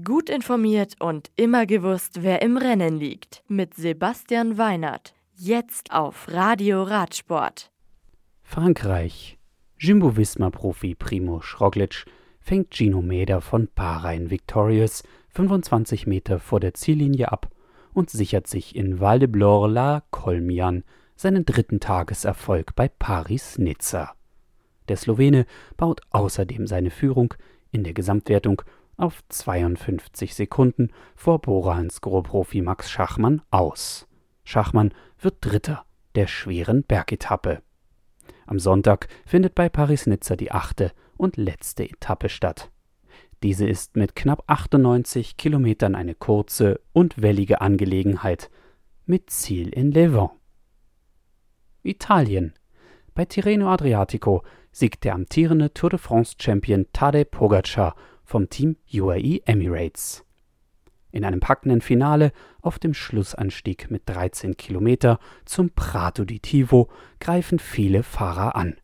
Gut 0.00 0.30
informiert 0.30 0.94
und 1.00 1.30
immer 1.36 1.66
gewusst, 1.66 2.22
wer 2.22 2.40
im 2.40 2.56
Rennen 2.56 2.96
liegt. 2.98 3.44
Mit 3.46 3.74
Sebastian 3.74 4.56
Weinert. 4.56 5.12
Jetzt 5.34 5.92
auf 5.92 6.28
Radio 6.32 6.82
Radsport. 6.82 7.70
Frankreich. 8.42 9.38
Jumbo-Visma-Profi 9.78 10.94
Primo 10.94 11.42
Roglic 11.60 12.06
fängt 12.40 12.72
Gino 12.72 13.02
Meder 13.02 13.42
von 13.42 13.68
Bahrain 13.74 14.30
Victorious 14.30 15.02
25 15.28 16.06
Meter 16.06 16.38
vor 16.38 16.60
der 16.60 16.72
Ziellinie 16.72 17.30
ab 17.30 17.50
und 17.92 18.08
sichert 18.08 18.46
sich 18.46 18.74
in 18.74 18.98
Val 18.98 19.18
de 19.18 19.28
Blore-la 19.28 20.04
Colmian 20.10 20.84
seinen 21.16 21.44
dritten 21.44 21.80
Tageserfolg 21.80 22.74
bei 22.74 22.88
Paris-Nizza. 22.88 24.14
Der 24.88 24.96
Slowene 24.96 25.44
baut 25.76 26.00
außerdem 26.10 26.66
seine 26.66 26.90
Führung 26.90 27.34
in 27.72 27.84
der 27.84 27.92
Gesamtwertung 27.92 28.62
auf 28.96 29.22
52 29.28 30.34
Sekunden 30.34 30.90
vor 31.16 31.40
Borans 31.40 32.00
Gros-Profi 32.00 32.62
Max 32.62 32.90
Schachmann 32.90 33.42
aus. 33.50 34.06
Schachmann 34.44 34.92
wird 35.20 35.36
Dritter 35.40 35.84
der 36.14 36.26
schweren 36.26 36.84
Bergetappe. 36.84 37.62
Am 38.46 38.58
Sonntag 38.58 39.08
findet 39.24 39.54
bei 39.54 39.68
Paris-Nizza 39.68 40.36
die 40.36 40.52
achte 40.52 40.92
und 41.16 41.36
letzte 41.36 41.84
Etappe 41.84 42.28
statt. 42.28 42.70
Diese 43.42 43.66
ist 43.66 43.96
mit 43.96 44.14
knapp 44.14 44.44
98 44.46 45.36
Kilometern 45.36 45.94
eine 45.94 46.14
kurze 46.14 46.80
und 46.92 47.20
wellige 47.20 47.60
Angelegenheit 47.60 48.50
mit 49.04 49.30
Ziel 49.30 49.68
in 49.70 49.90
Levant. 49.90 50.30
Italien. 51.82 52.54
Bei 53.14 53.24
Tirreno 53.24 53.68
Adriatico 53.68 54.42
siegt 54.70 55.04
der 55.04 55.14
amtierende 55.14 55.74
Tour 55.74 55.90
de 55.90 55.98
France 55.98 56.36
Champion 56.38 56.86
Tadej 56.92 57.24
Pogacar 57.24 57.96
vom 58.32 58.48
Team 58.48 58.76
UAE 58.90 59.42
Emirates. 59.44 60.24
In 61.10 61.26
einem 61.26 61.40
packenden 61.40 61.82
Finale 61.82 62.32
auf 62.62 62.78
dem 62.78 62.94
Schlussanstieg 62.94 63.90
mit 63.90 64.04
13 64.06 64.56
Kilometer 64.56 65.18
zum 65.44 65.68
Prato 65.68 66.24
di 66.24 66.40
Tivo 66.40 66.88
greifen 67.20 67.58
viele 67.58 68.02
Fahrer 68.02 68.56
an. 68.56 68.76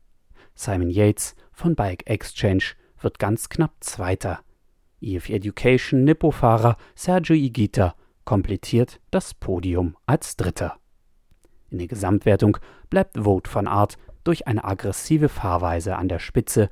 Simon 0.54 0.90
Yates 0.90 1.34
von 1.50 1.74
Bike 1.74 2.06
Exchange 2.10 2.74
wird 3.00 3.18
ganz 3.18 3.48
knapp 3.48 3.72
Zweiter. 3.80 4.40
EF 5.00 5.30
Education 5.30 6.04
Nippo-Fahrer 6.04 6.76
Sergio 6.94 7.34
Igita 7.34 7.94
komplettiert 8.26 9.00
das 9.10 9.32
Podium 9.32 9.96
als 10.04 10.36
Dritter. 10.36 10.76
In 11.70 11.78
der 11.78 11.88
Gesamtwertung 11.88 12.58
bleibt 12.90 13.16
Vote 13.16 13.48
van 13.50 13.66
Art 13.66 13.96
durch 14.24 14.46
eine 14.46 14.64
aggressive 14.64 15.30
Fahrweise 15.30 15.96
an 15.96 16.08
der 16.10 16.18
Spitze, 16.18 16.68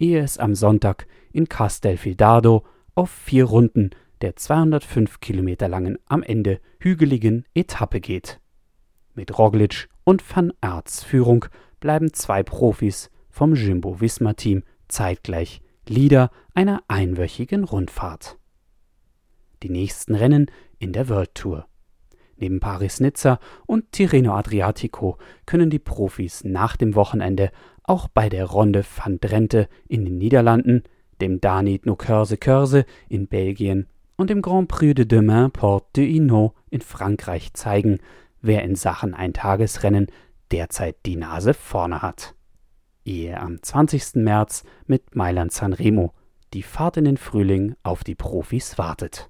ehe 0.00 0.20
es 0.20 0.38
am 0.38 0.54
Sonntag 0.54 1.06
in 1.32 1.48
Castelfidardo 1.48 2.64
auf 2.94 3.10
vier 3.10 3.44
Runden 3.44 3.90
der 4.20 4.36
205 4.36 5.20
Kilometer 5.20 5.68
langen, 5.68 5.98
am 6.06 6.22
Ende 6.22 6.60
hügeligen 6.78 7.46
Etappe 7.54 8.00
geht. 8.00 8.40
Mit 9.14 9.38
Roglic 9.38 9.88
und 10.04 10.24
Van 10.34 10.52
Aerts 10.60 11.04
Führung 11.04 11.46
bleiben 11.78 12.12
zwei 12.12 12.42
Profis 12.42 13.10
vom 13.28 13.54
Jumbo-Visma-Team 13.54 14.62
zeitgleich 14.88 15.62
Leader 15.88 16.30
einer 16.54 16.82
einwöchigen 16.88 17.64
Rundfahrt. 17.64 18.38
Die 19.62 19.70
nächsten 19.70 20.14
Rennen 20.14 20.50
in 20.78 20.92
der 20.92 21.08
World 21.08 21.34
Tour. 21.34 21.69
Neben 22.40 22.58
Paris-Nizza 22.58 23.38
und 23.66 23.92
Tirreno 23.92 24.34
Adriatico 24.34 25.18
können 25.44 25.68
die 25.68 25.78
Profis 25.78 26.42
nach 26.42 26.76
dem 26.76 26.94
Wochenende 26.94 27.50
auch 27.84 28.08
bei 28.08 28.28
der 28.28 28.46
Ronde 28.46 28.84
van 28.96 29.20
Drenthe 29.20 29.68
in 29.88 30.04
den 30.04 30.16
Niederlanden, 30.18 30.84
dem 31.20 31.40
Danit 31.40 31.84
no 31.84 31.96
Körse 31.96 32.38
Körse 32.38 32.86
in 33.08 33.28
Belgien 33.28 33.86
und 34.16 34.30
dem 34.30 34.42
Grand 34.42 34.68
Prix 34.68 34.94
de 34.94 35.04
Demain 35.04 35.50
Porte 35.50 36.00
de 36.00 36.14
Hainaut 36.14 36.54
in 36.70 36.80
Frankreich 36.80 37.52
zeigen, 37.52 37.98
wer 38.40 38.62
in 38.64 38.74
Sachen 38.74 39.14
Eintagesrennen 39.14 40.06
derzeit 40.50 40.96
die 41.04 41.16
Nase 41.16 41.52
vorne 41.52 42.00
hat. 42.00 42.34
Ehe 43.04 43.38
am 43.38 43.62
20. 43.62 44.16
März 44.16 44.64
mit 44.86 45.14
Mailand 45.14 45.52
Sanremo 45.52 46.12
die 46.52 46.62
Fahrt 46.62 46.96
in 46.96 47.04
den 47.04 47.16
Frühling 47.16 47.76
auf 47.82 48.02
die 48.02 48.14
Profis 48.14 48.76
wartet. 48.76 49.29